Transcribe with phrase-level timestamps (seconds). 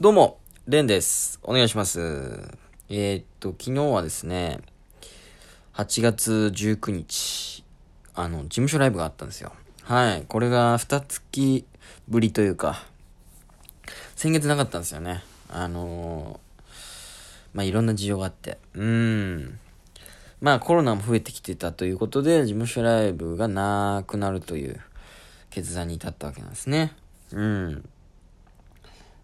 [0.00, 1.38] どうも、レンです。
[1.42, 2.00] お願いします。
[2.88, 4.60] えーっと、昨日はですね、
[5.74, 7.62] 8月19日、
[8.14, 9.52] あの、事務所ライブがあったんですよ。
[9.82, 10.24] はい。
[10.26, 11.66] これが2月
[12.08, 12.82] ぶりというか、
[14.16, 15.22] 先月なかったんですよね。
[15.50, 16.66] あのー
[17.52, 18.56] まあ、いろんな事情があって。
[18.72, 19.58] うーん。
[20.40, 24.80] まあ、コロナも増えてきてたということで、事務所ライブがなくなるという
[25.50, 26.94] 決断に至ったわけなんですね。
[27.32, 27.84] うん。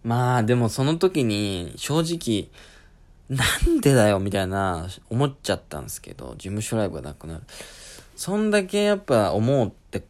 [0.07, 2.49] まあ、でもその時に、正直、
[3.29, 7.41] なんでだよ、みたいな、思っちゃったんですけど、事務所ライブがなくなる。
[8.15, 10.05] そんだけやっぱ思うって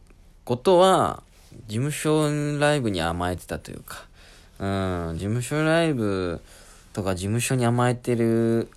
[0.45, 1.23] ことは、
[1.67, 4.05] 事務所ライブに甘えてたというか、
[4.59, 6.41] うん、事務所ライブ
[6.93, 8.69] とか事務所に甘えてる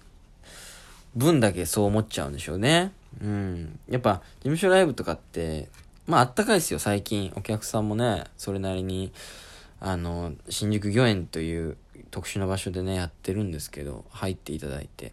[1.17, 2.93] 分だけそう思っちゃうんでしょうね。
[3.23, 3.79] うん。
[3.91, 5.69] やっぱ、事務所ライブとかって、
[6.07, 7.31] まああったかいですよ、最近。
[7.37, 9.13] お客さんもね、それなりに、
[9.81, 11.77] あの、新宿御苑という
[12.11, 15.13] 特殊な場所でね、やってるんですけど、入っていただいて。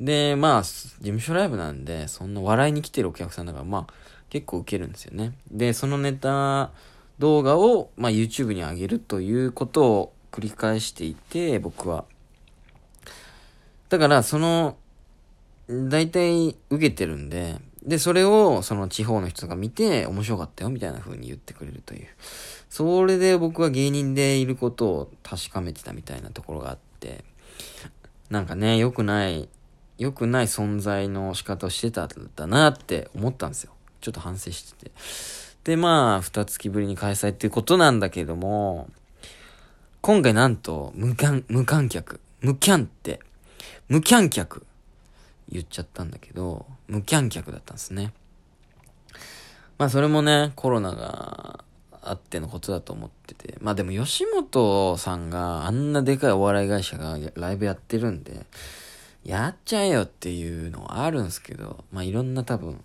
[0.00, 3.92] で、まあ、事務所ライブなんで、そんな笑いに来てるお客さんだから、まあ、
[4.30, 5.32] 結構ウケるんですよね。
[5.50, 6.70] で、そのネタ
[7.18, 12.04] 動画を、まあ、YouTube に上げるということを繰り返していて、僕は。
[13.88, 14.76] だから、その、
[15.68, 22.06] 大体受けてるんで、で、それをその地方の人が見て面白かったよみたいな風に言ってくれるという。
[22.68, 27.24] それで僕は芸人でいることを確かめてたみたいなところがあって、
[28.30, 29.48] なんかね、良くない、
[29.98, 33.72] 良くない存在の仕方をしてたんだなって思ったんですよ。
[34.00, 34.92] ちょっと反省してて。
[35.64, 38.88] で、まあ、二月ぶりに開催っていうことなんだけども、
[40.00, 43.20] 今回なんと無観、無観客、無キャンって、
[43.88, 44.66] 無キャン客
[45.48, 48.12] 言っちゃったんだけど、無観客だったんですね。
[49.78, 51.64] まあそれもね、コロナが
[52.08, 53.56] あってのことだと思ってて。
[53.60, 58.46] まあでも吉本さんがあんなでかいお笑い会社がライブやってるんで、
[59.24, 62.82] やっちゃえよっていうのはあるんですけど、まあいろんな多分、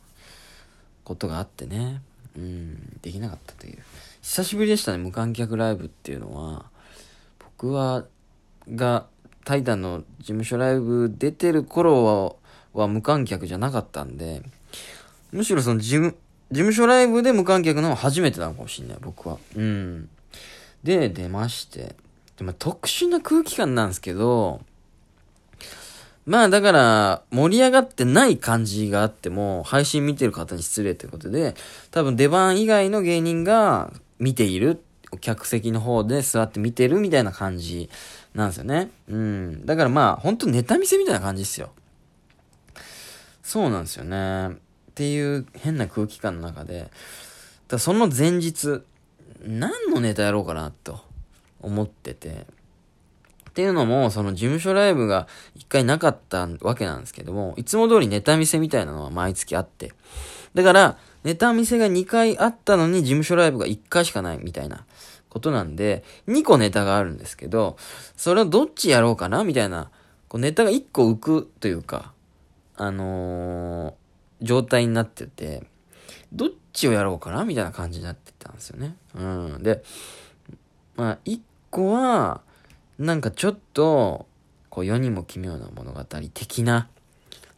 [1.03, 2.01] ことがあってね、
[2.35, 3.79] うん、できなかったという。
[4.21, 6.65] 久しぶりでしたね、無観客ライブっていうのは。
[7.39, 8.05] 僕は、
[8.69, 9.05] が、
[9.43, 12.37] タイタンの事務所ライブ出てる頃
[12.73, 14.41] は、は無観客じゃなかったんで、
[15.31, 16.15] むしろその事務、
[16.51, 19.37] 事務所ライブで無観客のは初めてなのかもしんない、僕は。
[19.55, 20.09] うん。
[20.83, 21.95] で、出まして。
[22.37, 24.61] でも特殊な空気感なんですけど、
[26.25, 31.55] まあだから、盛り上がってない感じがあっても、配信見てる方に失礼ということで、
[31.89, 34.83] 多分出番以外の芸人が見ている、
[35.19, 37.89] 客席の方で座って見てるみたいな感じ
[38.33, 38.91] なんですよね。
[39.09, 39.65] うん。
[39.65, 41.71] だからまあ、ほんとネタ見せみたいな感じですよ。
[43.41, 44.57] そうなんですよね。
[45.01, 46.91] っていう変な空気感の中で、
[47.67, 48.83] だその前日、
[49.43, 50.99] 何のネタやろうかなと
[51.59, 52.45] 思ってて、
[53.49, 59.91] っていうのも、その事務所ライブが一回なかったわけなんですけども、いつも通りネタ見せみたいなのは毎月あって。
[60.53, 64.85] だから、ネタ見せが2回あったのに事務所ライブが1回しかないみたいな
[65.29, 67.75] ことなんで、2個ネタがあるんですけど、
[68.15, 69.89] それをどっちやろうかなみたいな、
[70.27, 72.13] こうネタが1個浮くというか、
[72.75, 74.00] あのー、
[74.41, 75.63] 状態になってて、
[76.33, 78.95] どっちをやろうかなみたいな感じになってたんですよね。
[79.15, 79.19] う
[79.59, 79.63] ん。
[79.63, 79.83] で、
[80.95, 82.41] まあ、1個は、
[82.97, 84.27] なんかちょっと、
[84.69, 86.87] こう世にも奇妙な物語的な、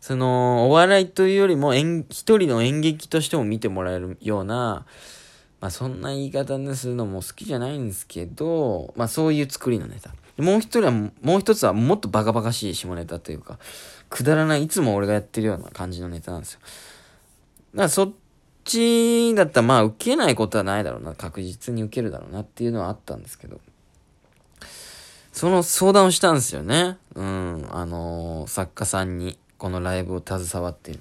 [0.01, 4.85] その、お笑いというよりも演、一人の演劇としても見てもらえるような、
[5.61, 10.13] まあそんな言い方にするのも好きじゃないんですけど、まあそういう作りのネタ。
[10.43, 13.59] もう一人は、もう一つはもっとバカバカしい下ネタというか、
[14.09, 16.59] くだらない、いつも俺がやってるような感じのネタなんですよ。
[17.73, 18.11] だからそっ
[18.63, 23.59] ちだったらまあ受けないことはないだろうな、確実に受けるだろうなっていうのはあったんですけど。
[25.31, 26.97] その相談をしたんですよね。
[27.15, 30.99] うん、あのー作家さんに、このライブを携わっている。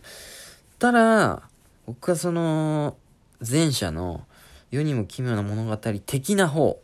[0.78, 1.42] たら、
[1.86, 2.97] 僕はその、
[3.47, 4.25] 前者の
[4.70, 6.81] 世にも奇妙な物語的な方、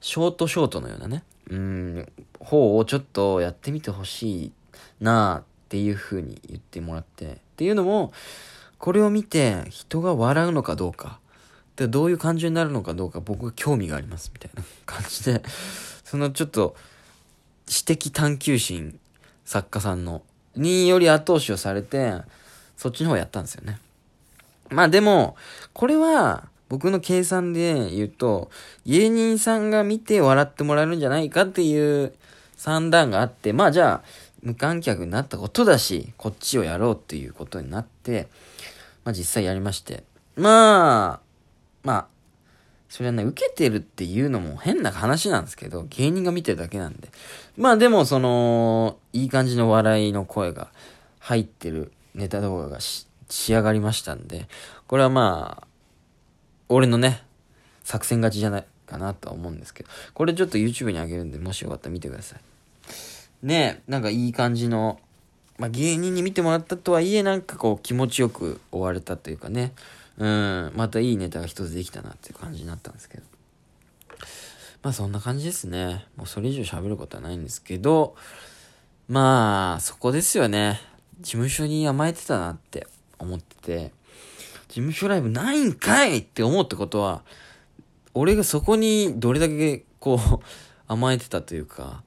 [0.00, 2.08] ショートショートのようなね、うん、
[2.40, 4.52] 方をちょっとやってみてほしい
[5.00, 7.26] なあっていう風に言ってもらって。
[7.26, 8.12] っていうのも、
[8.78, 11.18] これを見て人が笑うのかどうか、
[11.76, 15.42] でどういう感情になるのかどうか僕が興味がありますみたいな感じで、
[16.04, 16.76] そのちょっと、
[17.66, 18.98] 知的探求心
[19.44, 20.22] 作家さんの、
[20.56, 22.14] により後押しをされて、
[22.76, 23.78] そっちの方やったんですよね。
[24.70, 25.36] まあでも、
[25.72, 28.50] これは、僕の計算で言うと、
[28.84, 32.12] 芸人さんが見て笑ってもらえるんじゃないかっていう
[32.56, 34.08] 算段があって、まあじゃあ、
[34.42, 38.26] 無観客になったことだし、こっちをやろうっていうことになって、
[39.04, 40.02] まあ実際やりまして。
[40.34, 41.20] まあ、
[41.84, 42.06] まあ、
[42.88, 47.08] それはね、受けてるっていうのも変な話なんですけど、芸人が見てるだけなんで。
[47.56, 50.72] まあでも、その、いい感じの笑いの声が
[51.20, 54.48] 入ってるネタ動画が仕上がりましたんで、
[54.88, 55.73] これはまあ、
[56.68, 57.22] 俺のね、
[57.82, 62.40] 作戦勝ちじゃないかなとは思うんですけど、これちょっと YouTube にあげるんで、もしよかったら見てください。
[63.46, 64.98] ねえなんかいい感じの、
[65.58, 69.72] まあ芸人に見てもらったとはいえ、なんかこう気持ちよく終われたというかね、
[70.18, 73.24] うん、またいいネタが一つできたなっていう感じになったんですけど。
[74.82, 76.04] まあそんな感じですね。
[76.16, 78.16] もうそれ以上喋ることはないんですけど、
[79.08, 80.80] まあ、そこですよね。
[81.20, 82.86] 事務所に甘えてたなって
[83.18, 83.92] 思ってて、
[84.68, 87.22] 事務所ライブないんかいって思うってことは、
[88.14, 90.40] 俺がそこにどれだけこう
[90.86, 92.02] 甘えてたというか、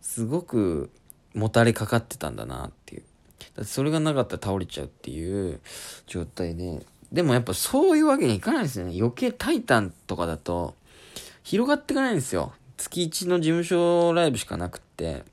[0.00, 0.90] すごく
[1.34, 3.02] もたれかかってたんだなっていう。
[3.54, 5.60] だってそれがなかったら倒れちゃうっていう
[6.06, 8.94] 状態で、でもやっぱそういうわけにいかないですよね。
[8.98, 10.74] 余計タイタンとかだと、
[11.42, 12.52] 広がっていかないんですよ。
[12.76, 15.24] 月1の事務所ライブしかなくって。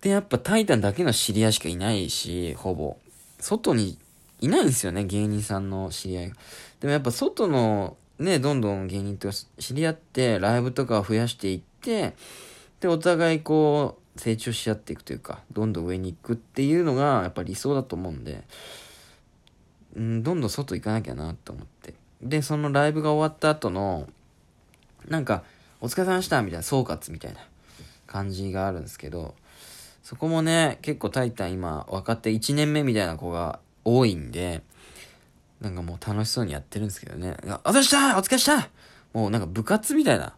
[0.00, 2.96] で、やっぱタイタンだけの知り合いしかいないし、ほぼ。
[3.38, 3.98] 外に
[4.40, 6.36] いないんですよね、芸人さんの知り合いが。
[6.80, 12.14] でもやっぱ外のね、どんどん芸人と知り合って、ライブとかを増やしていって、
[12.80, 18.42] で、お互いこう、成長し合っていくというか、どんどん上に行くっていうのが、やっぱ理想だと思うんで、
[19.94, 21.94] うん、どんどん外行かなきゃなと思って。
[22.22, 24.08] で、そのライブが終わった後の、
[25.08, 25.42] なんか、
[25.82, 27.40] お疲れ様でしたみたいな総括みたいな
[28.06, 29.34] 感じがあるんですけど、
[30.02, 34.62] そこもね、結構タイタン今、若手1年目みたいな子が多いんで、
[35.60, 37.36] なんかもう楽しそうにやってるんですけどね。
[37.62, 38.68] あ、ざしたお疲れした
[39.14, 40.34] もうなんか部活みたいな。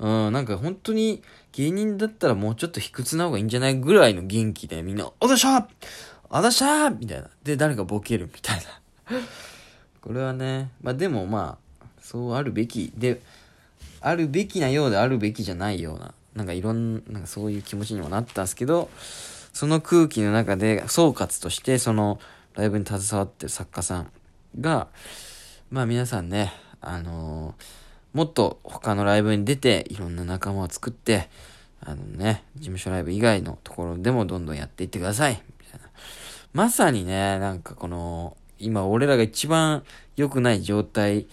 [0.00, 1.22] うん、なんか本当に
[1.52, 5.68] 芸人だったらもうちょっと卑屈な方がいいんじゃないぐらいの元気でみんな、おざした
[6.30, 7.28] あざしたみたいな。
[7.44, 8.56] で、誰かボケるみたい
[9.10, 9.20] な。
[10.00, 13.20] これはね、まあでもまあ、そうあるべきで、
[14.00, 18.90] あるべきなようであるべきじゃないような、なんかいろんな、そういう気持ちにもなったんですけど、
[19.52, 22.20] その空気の中で総括として、その
[22.54, 24.12] ライブに携わってる作家さん
[24.60, 24.88] が、
[25.70, 31.28] まあ皆さんね、あのー、もっと他のライブに出て、いろんな仲間を作って、
[31.82, 35.42] あのね、事務所ライブ以外のところでもどんどんやっていってください。
[35.60, 35.86] みたいな。
[36.52, 39.84] まさにね、なんかこの、今俺らが一番
[40.16, 41.26] 良くない状態、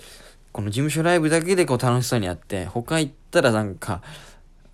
[0.53, 4.01] この事務所ライブだけでこう楽しそうにやって、他行ったらなんか、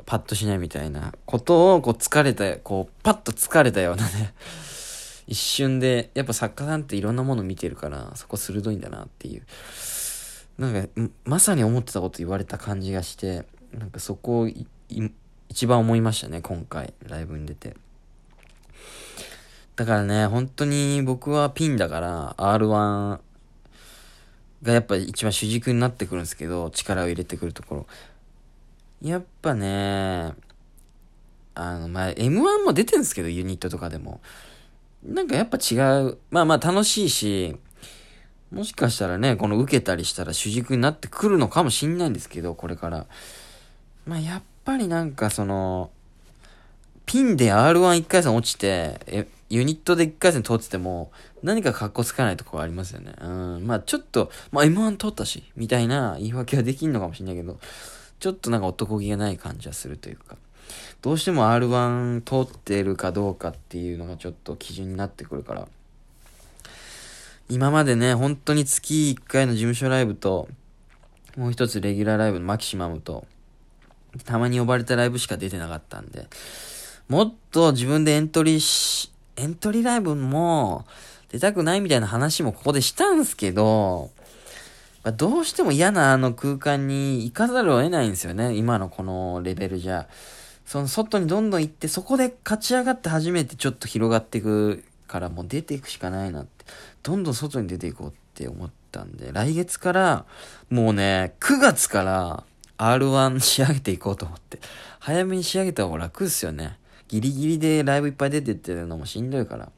[0.05, 4.33] パッとしないみたいなことを、こう疲れた、こう、パッと疲れたようなね、
[5.27, 9.43] 一瞬で、やっぱ作家さんっていろんなもの見てるから、そこ鋭いんだなっていう。
[10.57, 10.89] なんか、
[11.25, 14.49] まさに思ってたこと言われた感じがして、なんかそこを
[15.49, 17.75] 一番思いましたね、今回、ライブに出て。
[19.75, 23.19] だからね、本当に僕はピンだから、R1
[24.61, 27.87] がやっぱ一番主軸になってくるんですけど、力を入れてくるところ。
[29.01, 30.33] やっぱね、
[31.55, 34.21] あの、まあ、M1 も出てるんですけど、ユニットとかでも。
[35.05, 36.17] なんかやっぱ違う。
[36.31, 37.57] まあまあ楽しいし、
[38.51, 43.07] もしかしたらね、この受けたりしたら主軸になってくるのかもしんないんですけど、これから。
[44.05, 45.89] まあやっぱりなんかその、
[47.05, 51.11] ピンで R11 回戦落ちて、ユニットで1回戦通ってても、
[51.41, 53.13] 何か格好つかないとこありますよね。
[53.21, 53.67] うん。
[53.67, 57.59] まあちょっと、まあ M1 通ったし、みたいな言い訳はできんのかもしれないけど、
[58.19, 60.37] ちょっとなんか男気がない感じはするというか、
[61.01, 65.67] どうしても R1 通ってるかどうかっていうのがちょっと基準になってくるから、
[67.49, 70.47] 今までね、本当に月1回の事務所ライブと、
[71.35, 73.25] もう一つレギュラーライブのマキシマムと、
[74.25, 76.27] たまに呼ばれたライブしか出てなかったんで、
[77.09, 80.85] もっと自分でエントリーし、エントリーライブも
[81.29, 84.11] 出たくないみたいな話もここでしたんすけど、
[85.17, 88.55] どうしても嫌なあの空間に行かざるを得ないんですよね。
[88.55, 90.07] 今のこのレベルじゃ。
[90.65, 96.65] その外にどんどん行って、そこで勝ち上がって初めてちょっと広がっていくからもう出ていくしかないなって。
[97.03, 100.25] どんどん外に出ていこうって思ったんで、来月から、
[100.69, 102.43] もうね、9月から
[102.77, 104.59] R1 仕上げていこうと思って。
[104.99, 106.77] 早めに仕上げた方が楽っすよね。
[107.09, 109.71] ギリギリでライブいっぱい出てってるのもしんどいから。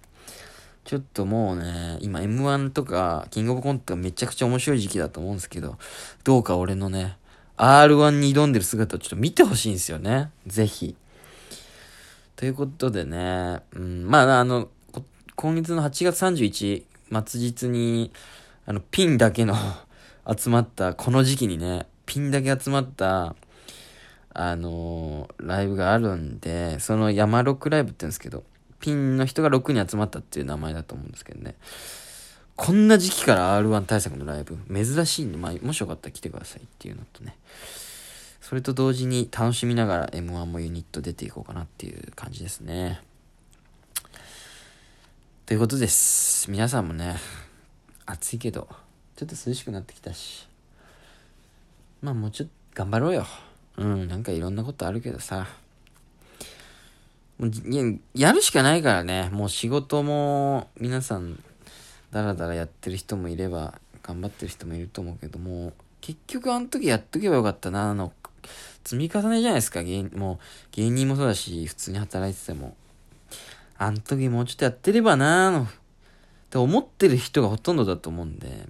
[0.86, 5.78] ちょっともうね、今 M1 とか、キングオブコントがめちゃくちゃ面白い時期だと思うんですけど、
[6.24, 7.18] どうか俺のね、
[7.58, 10.32] R1 に挑んでる姿をちょっと見てほしいんですよね。
[10.46, 10.96] ぜひ。
[12.36, 14.70] ということでね、うん、まあ、あの、
[15.36, 16.84] 今月の8月31、
[17.26, 18.12] 末日に、
[18.66, 19.56] あの、ピンだけの
[20.38, 23.36] 集まった、この時期にね、ピンだけ集まった、
[24.34, 28.44] あのー、ライブがあるんで、その山ロックライブって言うんですけど、
[28.82, 31.56] ピンの人が6人集まったっていう名前だと思うんですけどね。
[32.56, 37.36] こんな時期から R1 対策のライブ、珍しいんで、まあ、もしよかったら来てくださいっていうのとね。
[38.40, 43.02] それと同時に楽しみながら M1 もユニット出ていこうかなっていう感じですね。
[45.46, 46.50] ということです。
[46.50, 47.18] 皆さんもね、
[48.06, 48.70] 暑いけど、
[49.16, 50.48] ちょっと涼しくなってきたし、
[52.02, 53.26] まあもうちょっと頑張ろうよ。
[53.78, 55.48] うん、なんかいろんなことあるけどさ。
[57.38, 59.30] もうやるしかないからね。
[59.34, 61.44] もう仕事も皆さん
[62.16, 67.94] ダラダラやってる人もいれば頑張ってる人もいると思うけども結局あの時やっとけばよかったな。
[67.94, 68.14] の
[68.86, 69.84] 積み重ねじゃないですか。
[69.84, 70.38] 芸もう
[70.72, 72.78] 芸人もそうだし普通に働いてても。
[73.78, 75.68] あの時もうちょっとやってればなあのっ
[76.50, 78.66] て思ってる人がほとんどだと思うんで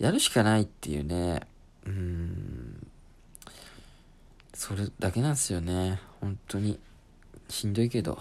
[0.00, 1.42] やるしかないっていうね。
[1.86, 2.86] うん。
[4.54, 6.00] それだけなんですよね。
[6.20, 6.80] 本当に。
[7.48, 8.18] しんどいけど。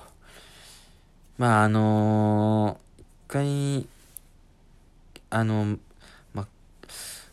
[1.40, 3.88] まああのー、一回
[5.34, 5.78] あの、
[6.34, 6.48] ま、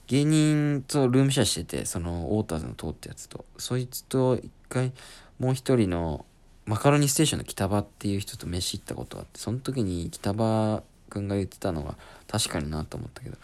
[0.07, 4.93] 芸人とルームシェアしてて、その、ウォーターズの塔ってやつと、そいつと一回、
[5.39, 6.25] もう一人の、
[6.65, 11.97] マカロニステーションの北場っていう人と飯行ったことがあって、その時に北場くんが言ってたのが
[12.29, 13.39] 確かになと思ったけど、や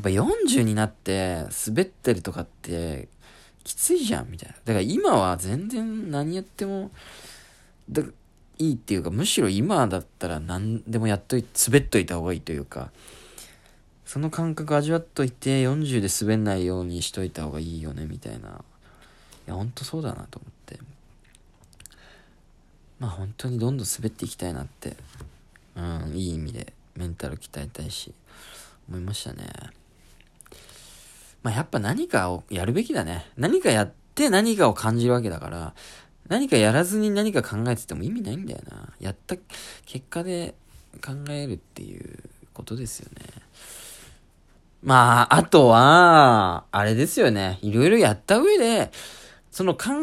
[0.00, 3.08] っぱ40になって滑ってるとかって
[3.62, 4.54] きついじゃんみたいな。
[4.64, 6.90] だから今は全然何やっても、
[7.90, 8.02] だ
[8.58, 12.90] いいっていうか、むしろ今だったら何でもやっといて、滑っといた方がいいというか、
[14.12, 18.48] その感覚味わっといて40で滑んないようにしといた方がいいよねみたいな。
[18.50, 18.52] い
[19.46, 20.78] やほんとそうだなと思って。
[22.98, 24.98] まあ本当にどんどん滑っていきたいなって。
[25.76, 28.12] うんいい意味でメンタル鍛えたいし
[28.86, 29.48] 思いましたね。
[31.42, 33.30] まあやっぱ何かをやるべきだね。
[33.38, 35.74] 何かやって何かを感じるわけだから
[36.28, 38.92] 何かやらずに何か考えてても意味ないんだよな。
[39.00, 39.36] やった
[39.86, 40.54] 結果で
[41.02, 42.18] 考えるっていう
[42.52, 43.22] ことですよね。
[44.82, 47.58] まあ、あとは、あれですよね。
[47.62, 48.90] いろいろやった上で、
[49.50, 49.92] その考